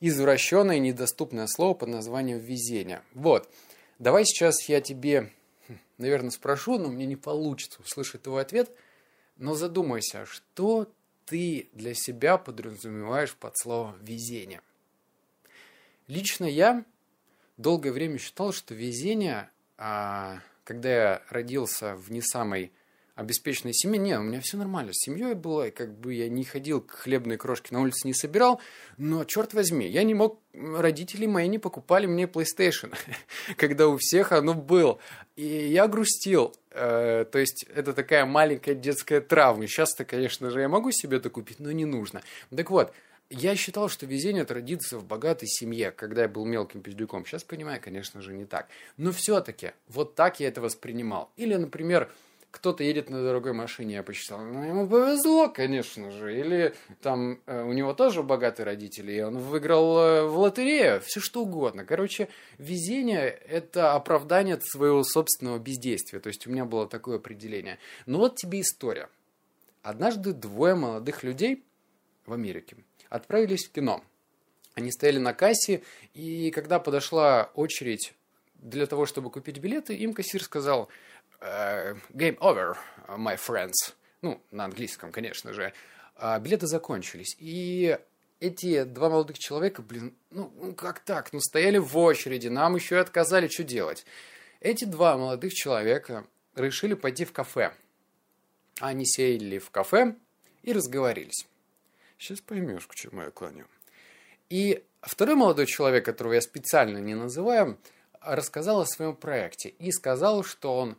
извращенное 0.00 0.78
недоступное 0.78 1.46
слово 1.46 1.74
под 1.74 1.88
названием 1.88 2.38
везение. 2.38 3.02
Вот. 3.14 3.48
Давай 3.98 4.24
сейчас 4.24 4.68
я 4.68 4.80
тебе, 4.80 5.30
хм, 5.68 5.78
наверное, 5.98 6.30
спрошу, 6.30 6.78
но 6.78 6.88
мне 6.88 7.06
не 7.06 7.16
получится 7.16 7.80
услышать 7.80 8.22
твой 8.22 8.42
ответ. 8.42 8.70
Но 9.36 9.54
задумайся, 9.54 10.26
что 10.26 10.90
ты 11.24 11.68
для 11.72 11.94
себя 11.94 12.36
подразумеваешь 12.36 13.34
под 13.34 13.56
словом 13.56 13.96
везение? 14.02 14.60
Лично 16.08 16.44
я 16.44 16.84
долгое 17.56 17.92
время 17.92 18.18
считал, 18.18 18.52
что 18.52 18.74
везение, 18.74 19.48
а, 19.78 20.40
когда 20.64 20.90
я 20.90 21.22
родился 21.30 21.94
в 21.94 22.10
не 22.10 22.20
самой 22.20 22.72
обеспеченной 23.22 23.72
семье. 23.72 23.98
Не, 23.98 24.18
у 24.18 24.22
меня 24.22 24.40
все 24.40 24.56
нормально. 24.56 24.92
С 24.92 25.04
семьей 25.04 25.34
было, 25.34 25.70
как 25.70 25.98
бы 25.98 26.14
я 26.14 26.28
не 26.28 26.44
ходил 26.44 26.80
к 26.80 26.90
хлебной 26.92 27.36
крошке 27.36 27.74
на 27.74 27.80
улице, 27.80 28.06
не 28.06 28.14
собирал. 28.14 28.60
Но, 28.98 29.24
черт 29.24 29.54
возьми, 29.54 29.88
я 29.88 30.02
не 30.02 30.14
мог... 30.14 30.40
Родители 30.52 31.26
мои 31.26 31.48
не 31.48 31.58
покупали 31.58 32.06
мне 32.06 32.24
PlayStation, 32.24 32.94
когда 33.56 33.88
у 33.88 33.96
всех 33.96 34.32
оно 34.32 34.54
было. 34.54 34.98
И 35.36 35.46
я 35.46 35.88
грустил. 35.88 36.54
Э, 36.70 37.24
то 37.30 37.38
есть, 37.38 37.64
это 37.74 37.94
такая 37.94 38.26
маленькая 38.26 38.74
детская 38.74 39.20
травма. 39.20 39.66
Сейчас-то, 39.66 40.04
конечно 40.04 40.50
же, 40.50 40.60
я 40.60 40.68
могу 40.68 40.90
себе 40.92 41.16
это 41.16 41.30
купить, 41.30 41.58
но 41.58 41.72
не 41.72 41.86
нужно. 41.86 42.22
Так 42.54 42.70
вот, 42.70 42.92
я 43.34 43.56
считал, 43.56 43.88
что 43.88 44.04
везение 44.04 44.44
традиция 44.44 44.98
в 44.98 45.06
богатой 45.06 45.48
семье, 45.48 45.90
когда 45.90 46.22
я 46.22 46.28
был 46.28 46.44
мелким 46.44 46.82
пиздюком. 46.82 47.24
Сейчас 47.24 47.42
понимаю, 47.44 47.80
конечно 47.82 48.20
же, 48.20 48.34
не 48.34 48.44
так. 48.44 48.68
Но 48.98 49.10
все-таки, 49.10 49.72
вот 49.88 50.14
так 50.14 50.38
я 50.38 50.48
это 50.48 50.60
воспринимал. 50.60 51.30
Или, 51.36 51.54
например, 51.54 52.12
кто-то 52.52 52.84
едет 52.84 53.08
на 53.08 53.22
дорогой 53.22 53.54
машине, 53.54 53.94
я 53.94 54.02
посчитал, 54.02 54.44
ну, 54.44 54.62
ему 54.62 54.86
повезло, 54.86 55.48
конечно 55.48 56.10
же. 56.10 56.38
Или 56.38 56.74
там 57.00 57.40
э, 57.46 57.62
у 57.64 57.72
него 57.72 57.94
тоже 57.94 58.22
богатые 58.22 58.66
родители, 58.66 59.12
и 59.12 59.20
он 59.22 59.38
выиграл 59.38 59.98
э, 59.98 60.26
в 60.26 60.38
лотерею, 60.38 61.00
все 61.00 61.18
что 61.18 61.42
угодно. 61.42 61.86
Короче, 61.86 62.28
везение– 62.58 63.26
это 63.48 63.94
оправдание 63.94 64.60
своего 64.60 65.02
собственного 65.02 65.58
бездействия. 65.58 66.20
То 66.20 66.28
есть 66.28 66.46
у 66.46 66.50
меня 66.50 66.66
было 66.66 66.86
такое 66.86 67.16
определение. 67.16 67.78
Ну 68.04 68.18
вот 68.18 68.36
тебе 68.36 68.60
история. 68.60 69.08
Однажды 69.82 70.34
двое 70.34 70.74
молодых 70.74 71.22
людей 71.24 71.64
в 72.26 72.34
Америке 72.34 72.76
отправились 73.08 73.66
в 73.66 73.72
кино. 73.72 74.04
Они 74.74 74.92
стояли 74.92 75.18
на 75.18 75.32
кассе, 75.32 75.82
и 76.12 76.50
когда 76.50 76.78
подошла 76.78 77.50
очередь 77.54 78.12
для 78.56 78.86
того, 78.86 79.06
чтобы 79.06 79.30
купить 79.30 79.58
билеты, 79.58 79.94
им 79.94 80.12
кассир 80.12 80.42
сказал– 80.42 80.90
game 81.42 82.38
over, 82.38 82.76
my 83.08 83.36
friends. 83.36 83.94
Ну, 84.22 84.40
на 84.50 84.64
английском, 84.64 85.10
конечно 85.12 85.52
же. 85.52 85.72
А 86.16 86.38
билеты 86.38 86.66
закончились. 86.66 87.36
И 87.38 87.98
эти 88.40 88.84
два 88.84 89.08
молодых 89.08 89.38
человека, 89.38 89.82
блин, 89.82 90.14
ну, 90.30 90.52
ну 90.56 90.74
как 90.74 91.00
так? 91.00 91.32
Ну, 91.32 91.40
стояли 91.40 91.78
в 91.78 91.96
очереди, 91.98 92.48
нам 92.48 92.76
еще 92.76 92.96
и 92.96 92.98
отказали, 92.98 93.48
что 93.48 93.64
делать? 93.64 94.04
Эти 94.60 94.84
два 94.84 95.16
молодых 95.16 95.52
человека 95.54 96.24
решили 96.54 96.94
пойти 96.94 97.24
в 97.24 97.32
кафе. 97.32 97.72
Они 98.80 99.04
сели 99.04 99.58
в 99.58 99.70
кафе 99.70 100.14
и 100.62 100.72
разговорились. 100.72 101.46
Сейчас 102.18 102.40
поймешь, 102.40 102.86
к 102.86 102.94
чему 102.94 103.22
я 103.22 103.30
клоню. 103.30 103.66
И 104.48 104.84
второй 105.00 105.34
молодой 105.34 105.66
человек, 105.66 106.04
которого 106.04 106.34
я 106.34 106.40
специально 106.40 106.98
не 106.98 107.14
называю, 107.14 107.78
рассказал 108.20 108.80
о 108.80 108.86
своем 108.86 109.16
проекте 109.16 109.70
и 109.70 109.90
сказал, 109.90 110.44
что 110.44 110.76
он 110.76 110.96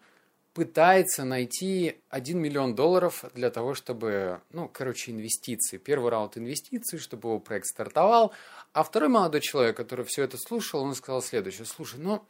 пытается 0.53 1.23
найти 1.23 1.97
1 2.09 2.39
миллион 2.39 2.75
долларов 2.75 3.25
для 3.33 3.49
того, 3.49 3.73
чтобы, 3.73 4.41
ну, 4.51 4.69
короче, 4.69 5.11
инвестиции. 5.11 5.77
Первый 5.77 6.11
раунд 6.11 6.37
инвестиций, 6.37 6.99
чтобы 6.99 7.29
его 7.29 7.39
проект 7.39 7.67
стартовал. 7.67 8.33
А 8.71 8.83
второй 8.83 9.09
молодой 9.09 9.41
человек, 9.41 9.75
который 9.75 10.05
все 10.05 10.23
это 10.23 10.37
слушал, 10.37 10.81
он 10.81 10.95
сказал 10.95 11.21
следующее. 11.21 11.65
Слушай, 11.65 11.99
ну, 11.99 12.23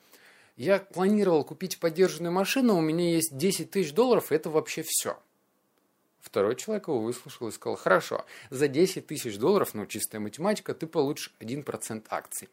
я 0.55 0.79
планировал 0.79 1.43
купить 1.43 1.79
поддержанную 1.79 2.31
машину, 2.31 2.77
у 2.77 2.81
меня 2.81 3.11
есть 3.13 3.35
10 3.35 3.71
тысяч 3.71 3.93
долларов, 3.93 4.31
это 4.31 4.49
вообще 4.49 4.83
все. 4.85 5.17
Второй 6.21 6.55
человек 6.55 6.87
его 6.87 7.01
выслушал 7.01 7.49
и 7.49 7.51
сказал, 7.51 7.75
хорошо, 7.75 8.25
за 8.49 8.67
10 8.67 9.07
тысяч 9.07 9.37
долларов, 9.37 9.73
ну, 9.73 9.85
чистая 9.85 10.21
математика, 10.21 10.73
ты 10.73 10.87
получишь 10.87 11.33
1% 11.39 12.05
акций. 12.09 12.49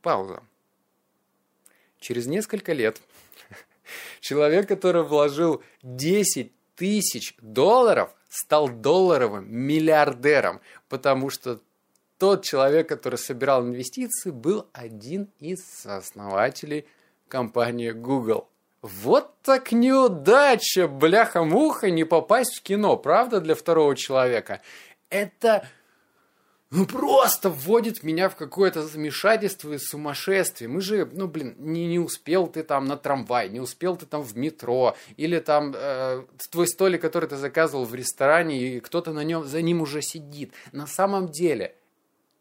Пауза. 0.00 0.42
Через 1.98 2.26
несколько 2.26 2.72
лет 2.72 3.00
человек, 4.20 4.68
который 4.68 5.02
вложил 5.02 5.62
10 5.82 6.52
тысяч 6.76 7.34
долларов, 7.40 8.14
стал 8.28 8.68
долларовым 8.68 9.50
миллиардером, 9.50 10.60
потому 10.88 11.30
что 11.30 11.60
тот 12.18 12.44
человек, 12.44 12.88
который 12.88 13.18
собирал 13.18 13.62
инвестиции, 13.64 14.30
был 14.30 14.66
один 14.72 15.28
из 15.38 15.86
основателей 15.86 16.86
компании 17.28 17.90
Google. 17.90 18.48
Вот 18.82 19.34
так 19.42 19.72
неудача, 19.72 20.86
бляха-муха, 20.86 21.90
не 21.90 22.04
попасть 22.04 22.58
в 22.58 22.62
кино, 22.62 22.96
правда, 22.96 23.40
для 23.40 23.54
второго 23.54 23.96
человека? 23.96 24.60
Это 25.10 25.66
ну, 26.70 26.84
просто 26.84 27.48
вводит 27.48 28.02
меня 28.02 28.28
в 28.28 28.36
какое-то 28.36 28.86
замешательство 28.86 29.72
и 29.72 29.78
сумасшествие. 29.78 30.68
Мы 30.68 30.82
же, 30.82 31.08
ну, 31.12 31.26
блин, 31.26 31.54
не, 31.58 31.86
не 31.86 31.98
успел 31.98 32.46
ты 32.46 32.62
там 32.62 32.84
на 32.84 32.96
трамвай, 32.98 33.48
не 33.48 33.60
успел 33.60 33.96
ты 33.96 34.04
там 34.04 34.22
в 34.22 34.36
метро, 34.36 34.94
или 35.16 35.38
там 35.38 35.72
э, 35.74 36.24
твой 36.50 36.68
столик, 36.68 37.00
который 37.00 37.28
ты 37.28 37.36
заказывал 37.36 37.86
в 37.86 37.94
ресторане, 37.94 38.60
и 38.60 38.80
кто-то 38.80 39.12
на 39.12 39.24
нем, 39.24 39.44
за 39.44 39.62
ним 39.62 39.80
уже 39.80 40.02
сидит. 40.02 40.52
На 40.72 40.86
самом 40.86 41.28
деле, 41.28 41.74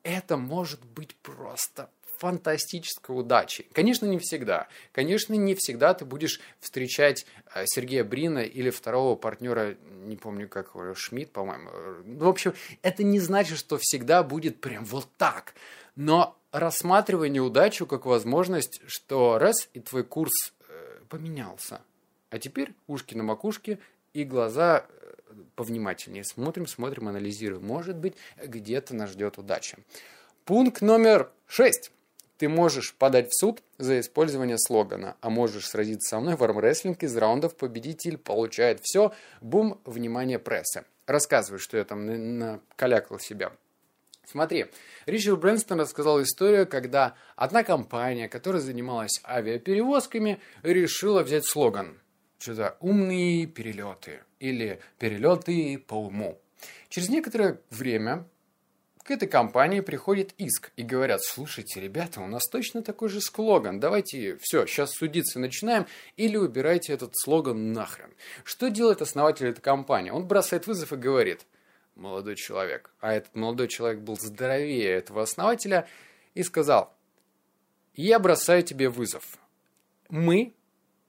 это 0.03 0.35
может 0.35 0.83
быть 0.83 1.15
просто 1.15 1.89
фантастической 2.17 3.17
удачи. 3.17 3.67
Конечно, 3.73 4.05
не 4.05 4.19
всегда. 4.19 4.67
Конечно, 4.91 5.33
не 5.33 5.55
всегда 5.55 5.93
ты 5.93 6.05
будешь 6.05 6.39
встречать 6.59 7.25
э, 7.53 7.63
Сергея 7.65 8.03
Брина 8.03 8.39
или 8.39 8.69
второго 8.69 9.15
партнера, 9.15 9.75
не 10.05 10.15
помню 10.15 10.47
как 10.47 10.71
Шмидт, 10.95 11.31
по-моему. 11.31 11.69
Ну, 12.03 12.25
в 12.25 12.29
общем, 12.29 12.53
это 12.81 13.03
не 13.03 13.19
значит, 13.19 13.57
что 13.57 13.77
всегда 13.77 14.23
будет 14.23 14.61
прям 14.61 14.85
вот 14.85 15.07
так. 15.17 15.53
Но 15.95 16.37
рассматривай 16.51 17.29
неудачу 17.29 17.85
как 17.85 18.05
возможность, 18.05 18.81
что 18.87 19.37
раз 19.37 19.69
и 19.73 19.79
твой 19.79 20.03
курс 20.03 20.53
э, 20.67 20.99
поменялся. 21.09 21.81
А 22.29 22.39
теперь 22.39 22.73
ушки 22.87 23.15
на 23.15 23.23
макушке 23.23 23.79
и 24.13 24.23
глаза 24.23 24.85
э, 24.87 25.13
повнимательнее. 25.55 26.23
Смотрим, 26.23 26.67
смотрим, 26.67 27.07
анализируем. 27.07 27.65
Может 27.65 27.97
быть, 27.97 28.15
где-то 28.43 28.95
нас 28.95 29.11
ждет 29.11 29.37
удача. 29.37 29.77
Пункт 30.45 30.81
номер 30.81 31.31
шесть. 31.47 31.91
Ты 32.37 32.49
можешь 32.49 32.93
подать 32.93 33.29
в 33.31 33.39
суд 33.39 33.63
за 33.77 33.99
использование 33.99 34.57
слогана, 34.59 35.15
а 35.21 35.29
можешь 35.29 35.67
сразиться 35.67 36.09
со 36.09 36.19
мной 36.19 36.35
в 36.35 36.43
армрестлинг 36.43 37.01
из 37.03 37.17
раундов. 37.17 37.55
Победитель 37.55 38.17
получает 38.17 38.79
все. 38.83 39.11
Бум, 39.41 39.81
внимание 39.85 40.37
прессы. 40.37 40.85
Рассказывай, 41.07 41.57
что 41.59 41.77
я 41.77 41.83
там 41.83 42.37
накалякал 42.37 43.19
себя. 43.19 43.53
Смотри, 44.25 44.65
Ричард 45.05 45.39
Брэнстон 45.39 45.79
рассказал 45.79 46.21
историю, 46.21 46.67
когда 46.67 47.15
одна 47.37 47.63
компания, 47.63 48.27
которая 48.27 48.61
занималась 48.61 49.21
авиаперевозками, 49.23 50.39
решила 50.63 51.23
взять 51.23 51.45
слоган. 51.45 51.97
Что-то 52.37 52.75
«умные 52.81 53.47
перелеты» 53.47 54.19
или 54.39 54.81
«перелеты 54.99 55.79
по 55.79 55.95
уму». 55.95 56.39
Через 56.89 57.09
некоторое 57.09 57.61
время 57.69 58.25
к 59.07 59.11
этой 59.11 59.29
компании 59.29 59.79
приходит 59.79 60.33
иск 60.37 60.73
и 60.75 60.83
говорят, 60.83 61.23
слушайте, 61.23 61.79
ребята, 61.79 62.19
у 62.19 62.27
нас 62.27 62.43
точно 62.45 62.81
такой 62.83 63.07
же 63.07 63.21
слоган, 63.21 63.79
давайте 63.79 64.37
все, 64.41 64.65
сейчас 64.65 64.91
судиться 64.91 65.39
начинаем 65.39 65.87
или 66.17 66.35
убирайте 66.35 66.91
этот 66.91 67.13
слоган 67.15 67.71
нахрен. 67.71 68.13
Что 68.43 68.69
делает 68.69 69.01
основатель 69.01 69.47
этой 69.47 69.61
компании? 69.61 70.09
Он 70.11 70.27
бросает 70.27 70.67
вызов 70.67 70.91
и 70.91 70.97
говорит, 70.97 71.45
молодой 71.95 72.35
человек, 72.35 72.91
а 72.99 73.13
этот 73.13 73.33
молодой 73.33 73.69
человек 73.69 74.01
был 74.01 74.17
здоровее 74.19 74.89
этого 74.89 75.21
основателя, 75.21 75.87
и 76.33 76.43
сказал, 76.43 76.93
я 77.95 78.19
бросаю 78.19 78.61
тебе 78.61 78.89
вызов. 78.89 79.23
Мы 80.09 80.53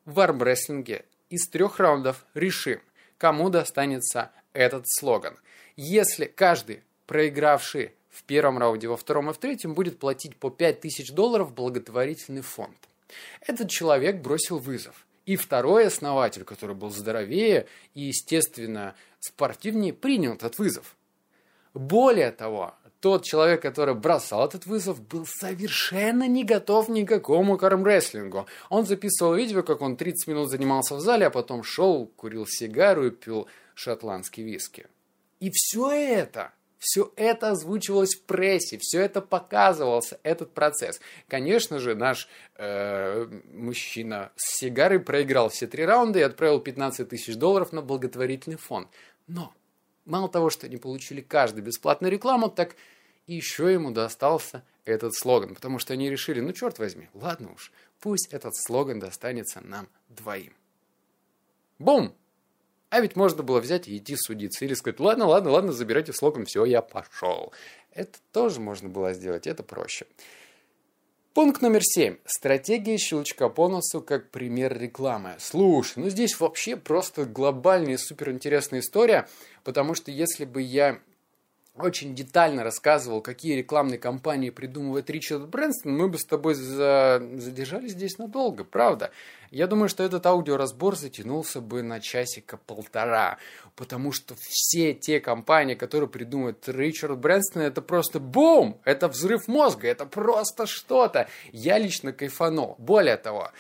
в 0.05 0.21
армрестлинге 0.21 1.05
из 1.31 1.49
трех 1.49 1.81
раундов 1.81 2.25
решим, 2.35 2.81
кому 3.19 3.51
достанется 3.51 4.31
этот 4.53 4.85
слоган. 4.87 5.37
Если 5.75 6.27
каждый 6.27 6.85
проигравший 7.09 7.93
в 8.11 8.23
первом 8.23 8.59
раунде, 8.59 8.87
во 8.87 8.97
втором 8.97 9.31
и 9.31 9.33
в 9.33 9.39
третьем 9.39 9.75
будет 9.75 9.99
платить 9.99 10.37
по 10.37 10.51
5000 10.51 11.11
долларов 11.13 11.49
в 11.49 11.55
благотворительный 11.55 12.43
фонд. 12.43 12.77
Этот 13.41 13.71
человек 13.71 14.23
бросил 14.23 14.59
вызов. 14.59 15.07
И 15.25 15.37
второй 15.37 15.87
основатель, 15.87 16.45
который 16.45 16.77
был 16.77 16.91
здоровее 16.91 17.67
и, 17.95 18.03
естественно, 18.03 18.95
спортивнее, 19.21 19.93
принял 19.93 20.35
этот 20.35 20.59
вызов. 20.59 20.97
Более 21.75 22.31
того, 22.31 22.75
тот 23.01 23.25
человек, 23.25 23.63
который 23.63 23.95
бросал 23.95 24.47
этот 24.47 24.67
вызов, 24.67 25.01
был 25.03 25.27
совершенно 25.27 26.27
не 26.27 26.45
готов 26.45 26.89
ни 26.89 27.05
к 27.05 27.09
какому 27.09 27.57
кармрестлингу. 27.57 28.47
Он 28.69 28.87
записывал 28.87 29.35
видео, 29.35 29.63
как 29.63 29.81
он 29.81 29.97
30 29.97 30.29
минут 30.29 30.51
занимался 30.51 30.97
в 30.97 31.01
зале, 31.01 31.27
а 31.27 31.31
потом 31.31 31.63
шел, 31.63 32.07
курил 32.17 32.47
сигару 32.47 33.07
и 33.07 33.11
пил 33.11 33.49
шотландский 33.75 34.43
виски. 34.43 34.87
И 35.41 35.51
все 35.53 35.91
это 35.91 36.53
Все 36.79 37.13
это 37.17 37.51
озвучивалось 37.51 38.15
в 38.15 38.23
прессе, 38.23 38.79
все 38.79 39.01
это 39.01 39.21
показывался, 39.21 40.21
этот 40.23 40.55
процесс. 40.55 41.01
Конечно 41.27 41.81
же, 41.81 41.97
наш 41.97 42.29
э, 42.57 43.27
мужчина 43.53 44.31
с 44.37 44.59
сигарой 44.59 45.01
проиграл 45.01 45.49
все 45.49 45.67
три 45.67 45.85
раунда 45.85 46.21
и 46.21 46.23
отправил 46.23 46.61
15 46.61 47.09
тысяч 47.09 47.35
долларов 47.37 47.73
на 47.73 47.83
благотворительный 47.83 48.59
фонд. 48.59 48.89
Но 49.27 49.53
мало 50.05 50.29
того, 50.29 50.51
что 50.51 50.67
они 50.67 50.77
получили 50.77 51.21
каждый 51.21 51.63
бесплатную 51.63 52.13
рекламу, 52.13 52.49
так 52.49 52.77
еще 53.27 53.73
ему 53.73 53.91
достался 53.91 54.65
этот 54.85 55.15
слоган, 55.15 55.55
потому 55.55 55.79
что 55.79 55.93
они 55.93 56.09
решили, 56.09 56.41
ну 56.41 56.53
черт 56.53 56.79
возьми, 56.79 57.09
ладно 57.13 57.53
уж, 57.53 57.73
пусть 58.01 58.29
этот 58.33 58.57
слоган 58.57 59.01
достанется 59.01 59.61
нам 59.61 59.89
двоим. 60.09 60.55
Бум! 61.79 62.15
А 62.91 63.01
ведь 63.01 63.17
можно 63.17 63.43
было 63.43 63.61
взять 63.61 63.87
и 63.89 63.97
идти 63.97 64.17
судиться. 64.17 64.65
Или 64.65 64.75
сказать, 64.75 65.01
ладно, 65.01 65.27
ладно, 65.27 65.51
ладно, 65.51 65.73
забирайте 65.73 66.13
слоган, 66.13 66.47
все, 66.47 66.65
я 66.65 66.81
пошел. 66.81 67.53
Это 67.93 68.19
тоже 68.33 68.61
можно 68.61 68.89
было 68.89 69.13
сделать, 69.13 69.47
это 69.47 69.63
проще. 69.63 70.07
Пункт 71.35 71.63
номер 71.63 71.83
семь. 71.85 72.17
Стратегия 72.25 72.97
щелчка 72.97 73.49
по 73.49 73.69
носу 73.69 74.01
как 74.01 74.31
пример 74.31 74.77
рекламы. 74.77 75.37
Слушай, 75.39 76.01
ну 76.01 76.09
здесь 76.09 76.41
вообще 76.41 76.77
просто 76.77 77.27
глобальная 77.27 77.99
суперинтересная 77.99 78.81
история, 78.81 79.29
потому 79.63 79.95
что 79.95 80.11
если 80.11 80.45
бы 80.45 80.63
я 80.63 80.99
очень 81.83 82.15
детально 82.15 82.65
рассказывал, 82.65 83.21
какие 83.21 83.57
рекламные 83.57 83.99
кампании 83.99 84.51
придумывает 84.51 85.11
Ричард 85.11 85.49
Брэнстон, 85.49 85.97
мы 85.97 86.09
бы 86.09 86.19
с 86.19 86.25
тобой 86.25 86.55
за... 86.55 87.23
задержались 87.37 87.93
здесь 87.93 88.19
надолго, 88.19 88.65
правда. 88.65 89.11
Я 89.51 89.67
думаю, 89.67 89.89
что 89.89 90.03
этот 90.03 90.27
аудиоразбор 90.27 90.97
затянулся 90.97 91.61
бы 91.61 91.83
на 91.83 92.01
часика 92.01 92.59
полтора, 92.59 93.39
потому 93.77 94.13
что 94.13 94.35
все 94.39 94.93
те 94.93 95.21
компании, 95.21 95.75
которые 95.75 96.09
придумывает 96.09 96.69
Ричард 96.69 97.19
Брэнстон, 97.19 97.63
это 97.63 97.81
просто 97.81 98.21
бум! 98.21 98.81
Это 98.85 99.09
взрыв 99.09 99.49
мозга, 99.49 99.89
это 99.89 100.05
просто 100.05 100.67
что-то. 100.67 101.29
Я 101.53 101.79
лично 101.79 102.13
кайфанул. 102.13 102.75
Более 102.79 103.17
того, 103.17 103.51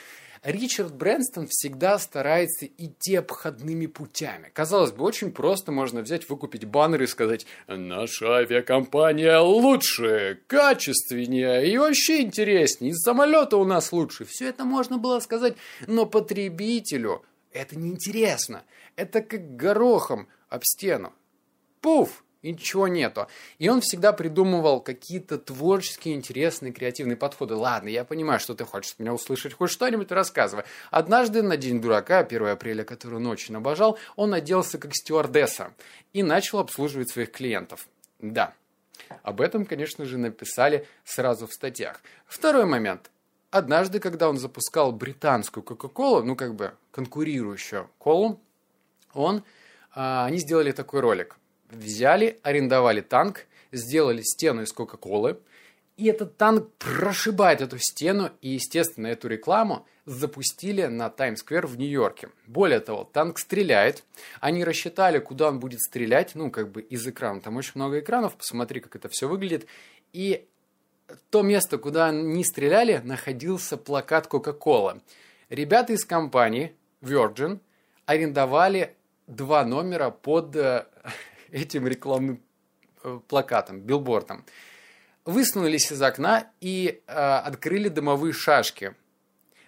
Ричард 0.42 0.94
Брэнстон 0.94 1.46
всегда 1.48 1.98
старается 1.98 2.66
идти 2.66 3.16
обходными 3.16 3.86
путями. 3.86 4.50
Казалось 4.52 4.92
бы, 4.92 5.04
очень 5.04 5.32
просто 5.32 5.72
можно 5.72 6.00
взять, 6.02 6.28
выкупить 6.28 6.64
баннер 6.64 7.02
и 7.02 7.06
сказать 7.06 7.46
«Наша 7.66 8.36
авиакомпания 8.36 9.38
лучше, 9.38 10.40
качественнее 10.46 11.70
и 11.70 11.76
вообще 11.78 12.22
интереснее, 12.22 12.92
из 12.92 13.02
самолета 13.02 13.56
у 13.56 13.64
нас 13.64 13.92
лучше». 13.92 14.24
Все 14.24 14.48
это 14.48 14.64
можно 14.64 14.98
было 14.98 15.20
сказать, 15.20 15.56
но 15.86 16.06
потребителю 16.06 17.24
это 17.52 17.78
неинтересно. 17.78 18.64
Это 18.96 19.20
как 19.20 19.56
горохом 19.56 20.28
об 20.48 20.62
стену. 20.64 21.12
Пуф! 21.80 22.24
И 22.42 22.52
ничего 22.52 22.88
нету. 22.88 23.26
И 23.58 23.68
он 23.68 23.80
всегда 23.80 24.12
придумывал 24.12 24.80
какие-то 24.80 25.38
творческие, 25.38 26.14
интересные, 26.14 26.72
креативные 26.72 27.16
подходы. 27.16 27.54
Ладно, 27.54 27.88
я 27.88 28.04
понимаю, 28.04 28.38
что 28.38 28.54
ты 28.54 28.64
хочешь 28.64 28.94
меня 28.98 29.12
услышать, 29.12 29.54
хоть 29.54 29.70
что-нибудь 29.70 30.12
рассказывай. 30.12 30.64
Однажды 30.90 31.42
на 31.42 31.56
День 31.56 31.80
дурака, 31.80 32.18
1 32.18 32.46
апреля, 32.46 32.84
который 32.84 33.16
он 33.16 33.26
очень 33.26 33.56
обожал, 33.56 33.98
он 34.16 34.34
оделся 34.34 34.78
как 34.78 34.94
стюардесса 34.94 35.74
и 36.12 36.22
начал 36.22 36.60
обслуживать 36.60 37.10
своих 37.10 37.32
клиентов. 37.32 37.88
Да, 38.20 38.54
об 39.22 39.40
этом, 39.40 39.66
конечно 39.66 40.04
же, 40.04 40.18
написали 40.18 40.86
сразу 41.04 41.46
в 41.46 41.52
статьях. 41.52 42.00
Второй 42.26 42.66
момент. 42.66 43.10
Однажды, 43.50 43.98
когда 43.98 44.28
он 44.28 44.36
запускал 44.36 44.92
британскую 44.92 45.64
Кока-Колу, 45.64 46.22
ну, 46.22 46.36
как 46.36 46.54
бы 46.54 46.74
конкурирующую 46.90 47.88
колу, 47.96 48.40
он, 49.14 49.42
а, 49.94 50.26
они 50.26 50.36
сделали 50.36 50.72
такой 50.72 51.00
ролик– 51.00 51.36
взяли, 51.70 52.38
арендовали 52.42 53.00
танк, 53.00 53.46
сделали 53.72 54.22
стену 54.22 54.62
из 54.62 54.72
Кока-Колы, 54.72 55.38
и 55.96 56.06
этот 56.06 56.36
танк 56.36 56.70
прошибает 56.78 57.60
эту 57.60 57.78
стену, 57.78 58.30
и, 58.40 58.50
естественно, 58.50 59.08
эту 59.08 59.26
рекламу 59.26 59.84
запустили 60.06 60.86
на 60.86 61.10
Таймс-сквер 61.10 61.66
в 61.66 61.76
Нью-Йорке. 61.76 62.30
Более 62.46 62.78
того, 62.78 63.02
танк 63.04 63.38
стреляет, 63.40 64.04
они 64.40 64.64
рассчитали, 64.64 65.18
куда 65.18 65.48
он 65.48 65.58
будет 65.58 65.80
стрелять, 65.80 66.36
ну, 66.36 66.52
как 66.52 66.70
бы 66.70 66.82
из 66.82 67.06
экрана, 67.06 67.40
там 67.40 67.56
очень 67.56 67.72
много 67.74 67.98
экранов, 67.98 68.36
посмотри, 68.36 68.80
как 68.80 68.94
это 68.94 69.08
все 69.08 69.26
выглядит, 69.26 69.66
и 70.12 70.46
то 71.30 71.42
место, 71.42 71.78
куда 71.78 72.06
они 72.06 72.44
стреляли, 72.44 73.00
находился 73.02 73.76
плакат 73.76 74.28
Coca-Cola. 74.30 75.00
Ребята 75.48 75.94
из 75.94 76.04
компании 76.04 76.76
Virgin 77.02 77.58
арендовали 78.06 78.94
два 79.26 79.64
номера 79.64 80.10
под 80.10 80.54
э, 80.56 80.86
этим 81.50 81.86
рекламным 81.86 82.42
э, 83.02 83.20
плакатом, 83.28 83.80
билбордом. 83.80 84.44
Высунулись 85.24 85.92
из 85.92 86.00
окна 86.00 86.50
и 86.60 87.02
э, 87.06 87.12
открыли 87.12 87.88
дымовые 87.88 88.32
шашки. 88.32 88.94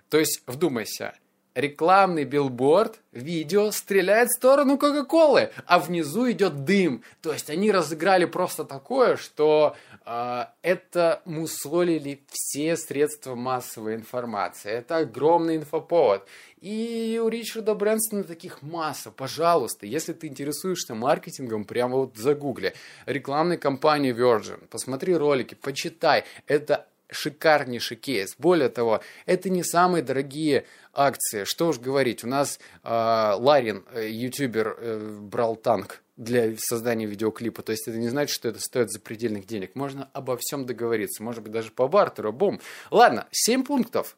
То 0.08 0.18
есть, 0.18 0.42
вдумайся, 0.46 1.14
рекламный 1.54 2.24
билборд, 2.24 3.00
видео 3.12 3.70
стреляет 3.70 4.28
в 4.28 4.36
сторону 4.36 4.78
Кока-Колы, 4.78 5.50
а 5.66 5.78
внизу 5.78 6.30
идет 6.30 6.64
дым. 6.64 7.02
То 7.22 7.32
есть 7.32 7.50
они 7.50 7.72
разыграли 7.72 8.24
просто 8.24 8.64
такое, 8.64 9.16
что 9.16 9.76
э, 10.04 10.44
это 10.62 11.22
мусолили 11.24 12.22
все 12.30 12.76
средства 12.76 13.34
массовой 13.34 13.94
информации. 13.94 14.70
Это 14.70 14.98
огромный 14.98 15.56
инфоповод. 15.56 16.26
И 16.60 17.18
у 17.24 17.28
Ричарда 17.28 17.74
Брэнсона 17.74 18.22
таких 18.22 18.60
масса. 18.60 19.10
Пожалуйста, 19.10 19.86
если 19.86 20.12
ты 20.12 20.26
интересуешься 20.26 20.94
маркетингом, 20.94 21.64
прямо 21.64 21.96
вот 21.96 22.16
загугли. 22.16 22.74
Рекламной 23.06 23.56
кампании 23.56 24.14
Virgin. 24.14 24.66
Посмотри 24.68 25.16
ролики, 25.16 25.54
почитай. 25.54 26.24
Это 26.46 26.86
шикарнейший 27.11 27.96
кейс. 27.96 28.35
Более 28.38 28.68
того, 28.68 29.01
это 29.27 29.51
не 29.51 29.62
самые 29.62 30.03
дорогие 30.03 30.66
акции. 30.92 31.44
Что 31.44 31.68
уж 31.68 31.79
говорить, 31.79 32.25
у 32.25 32.29
нас 32.29 32.59
э, 32.83 32.88
Ларин, 32.88 33.85
э, 33.92 34.09
ютубер, 34.09 34.77
э, 34.79 35.18
брал 35.20 35.57
танк 35.57 36.03
для 36.16 36.55
создания 36.59 37.07
видеоклипа. 37.07 37.62
То 37.62 37.73
есть 37.73 37.88
это 37.88 37.99
не 37.99 38.09
значит, 38.09 38.35
что 38.35 38.49
это 38.49 38.61
стоит 38.61 38.90
запредельных 38.90 39.46
денег. 39.46 39.75
Можно 39.75 40.09
обо 40.12 40.37
всем 40.38 40.66
договориться. 40.66 41.23
Может 41.23 41.42
быть, 41.42 41.53
даже 41.53 41.70
по 41.70 41.88
бартеру. 41.88 42.33
Бум. 42.33 42.61
Ладно, 42.90 43.27
7 43.31 43.64
пунктов. 43.64 44.16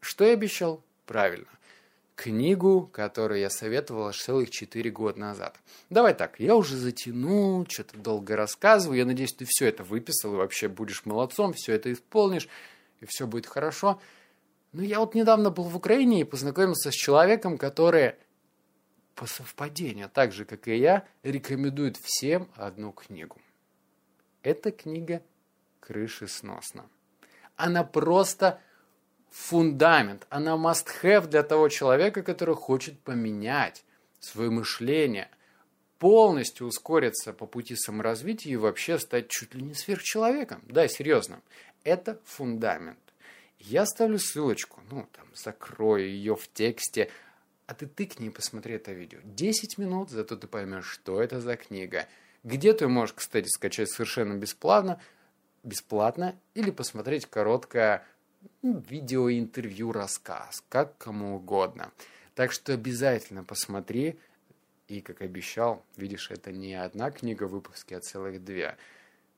Что 0.00 0.24
я 0.24 0.32
обещал? 0.32 0.82
Правильно 1.06 1.46
книгу, 2.20 2.86
которую 2.92 3.40
я 3.40 3.48
советовал 3.48 4.12
целых 4.12 4.50
4 4.50 4.90
года 4.90 5.18
назад. 5.18 5.58
Давай 5.88 6.12
так, 6.12 6.38
я 6.38 6.54
уже 6.54 6.76
затянул, 6.76 7.66
что-то 7.66 7.96
долго 7.96 8.36
рассказываю. 8.36 8.98
Я 8.98 9.06
надеюсь, 9.06 9.32
ты 9.32 9.46
все 9.48 9.68
это 9.68 9.84
выписал 9.84 10.34
и 10.34 10.36
вообще 10.36 10.68
будешь 10.68 11.06
молодцом, 11.06 11.54
все 11.54 11.72
это 11.72 11.90
исполнишь, 11.90 12.46
и 13.00 13.06
все 13.06 13.26
будет 13.26 13.46
хорошо. 13.46 14.02
Но 14.72 14.82
я 14.82 15.00
вот 15.00 15.14
недавно 15.14 15.50
был 15.50 15.64
в 15.64 15.76
Украине 15.76 16.20
и 16.20 16.24
познакомился 16.24 16.90
с 16.90 16.94
человеком, 16.94 17.56
который 17.56 18.16
по 19.14 19.24
совпадению, 19.24 20.10
так 20.12 20.32
же, 20.32 20.44
как 20.44 20.68
и 20.68 20.76
я, 20.76 21.06
рекомендует 21.22 21.96
всем 21.96 22.50
одну 22.54 22.92
книгу. 22.92 23.40
Эта 24.42 24.72
книга 24.72 25.22
«Крыши 25.80 26.28
сносно». 26.28 26.86
Она 27.56 27.82
просто 27.82 28.60
фундамент, 29.30 30.26
она 30.28 30.52
must-have 30.56 31.26
для 31.28 31.42
того 31.42 31.68
человека, 31.68 32.22
который 32.22 32.54
хочет 32.54 32.98
поменять 33.00 33.84
свое 34.18 34.50
мышление, 34.50 35.30
полностью 35.98 36.66
ускориться 36.66 37.32
по 37.32 37.46
пути 37.46 37.76
саморазвития 37.76 38.52
и 38.52 38.56
вообще 38.56 38.98
стать 38.98 39.28
чуть 39.28 39.54
ли 39.54 39.62
не 39.62 39.74
сверхчеловеком. 39.74 40.62
Да, 40.66 40.88
серьезно. 40.88 41.40
Это 41.84 42.18
фундамент. 42.24 42.98
Я 43.58 43.84
ставлю 43.84 44.18
ссылочку, 44.18 44.80
ну, 44.90 45.06
там, 45.12 45.26
закрою 45.34 46.08
ее 46.08 46.34
в 46.34 46.48
тексте, 46.52 47.10
а 47.66 47.74
ты 47.74 47.86
тыкни 47.86 48.28
и 48.28 48.30
посмотри 48.30 48.74
это 48.74 48.92
видео. 48.92 49.18
10 49.24 49.76
минут, 49.76 50.10
зато 50.10 50.36
ты 50.36 50.46
поймешь, 50.46 50.86
что 50.86 51.22
это 51.22 51.40
за 51.40 51.56
книга. 51.56 52.08
Где 52.42 52.72
ты 52.72 52.88
можешь, 52.88 53.14
кстати, 53.14 53.48
скачать 53.48 53.90
совершенно 53.90 54.34
бесплатно, 54.34 55.00
бесплатно 55.62 56.34
или 56.54 56.70
посмотреть 56.70 57.26
короткое 57.26 58.06
видео, 58.62 59.30
интервью, 59.30 59.92
рассказ, 59.92 60.62
как 60.68 60.96
кому 60.98 61.36
угодно. 61.36 61.92
Так 62.34 62.52
что 62.52 62.72
обязательно 62.72 63.44
посмотри, 63.44 64.18
и, 64.88 65.00
как 65.00 65.22
обещал, 65.22 65.84
видишь, 65.96 66.30
это 66.30 66.52
не 66.52 66.74
одна 66.74 67.10
книга 67.10 67.44
в 67.44 67.52
выпуске, 67.52 67.96
а 67.96 68.00
целых 68.00 68.44
две. 68.44 68.76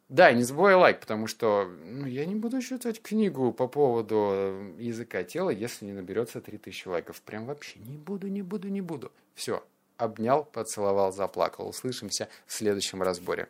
Да, 0.08 0.32
не 0.32 0.42
забывай 0.42 0.74
лайк, 0.74 1.00
потому 1.00 1.26
что 1.26 1.70
ну, 1.84 2.06
я 2.06 2.26
не 2.26 2.34
буду 2.34 2.60
читать 2.60 3.00
книгу 3.00 3.52
по 3.52 3.66
поводу 3.66 4.74
языка 4.78 5.24
тела, 5.24 5.50
если 5.50 5.86
не 5.86 5.92
наберется 5.92 6.40
3000 6.40 6.88
лайков. 6.88 7.22
Прям 7.22 7.46
вообще 7.46 7.78
не 7.80 7.96
буду, 7.96 8.28
не 8.28 8.42
буду, 8.42 8.68
не 8.68 8.80
буду. 8.80 9.10
Все, 9.34 9.64
обнял, 9.96 10.44
поцеловал, 10.44 11.12
заплакал. 11.12 11.68
Услышимся 11.68 12.28
в 12.46 12.52
следующем 12.52 13.02
разборе. 13.02 13.48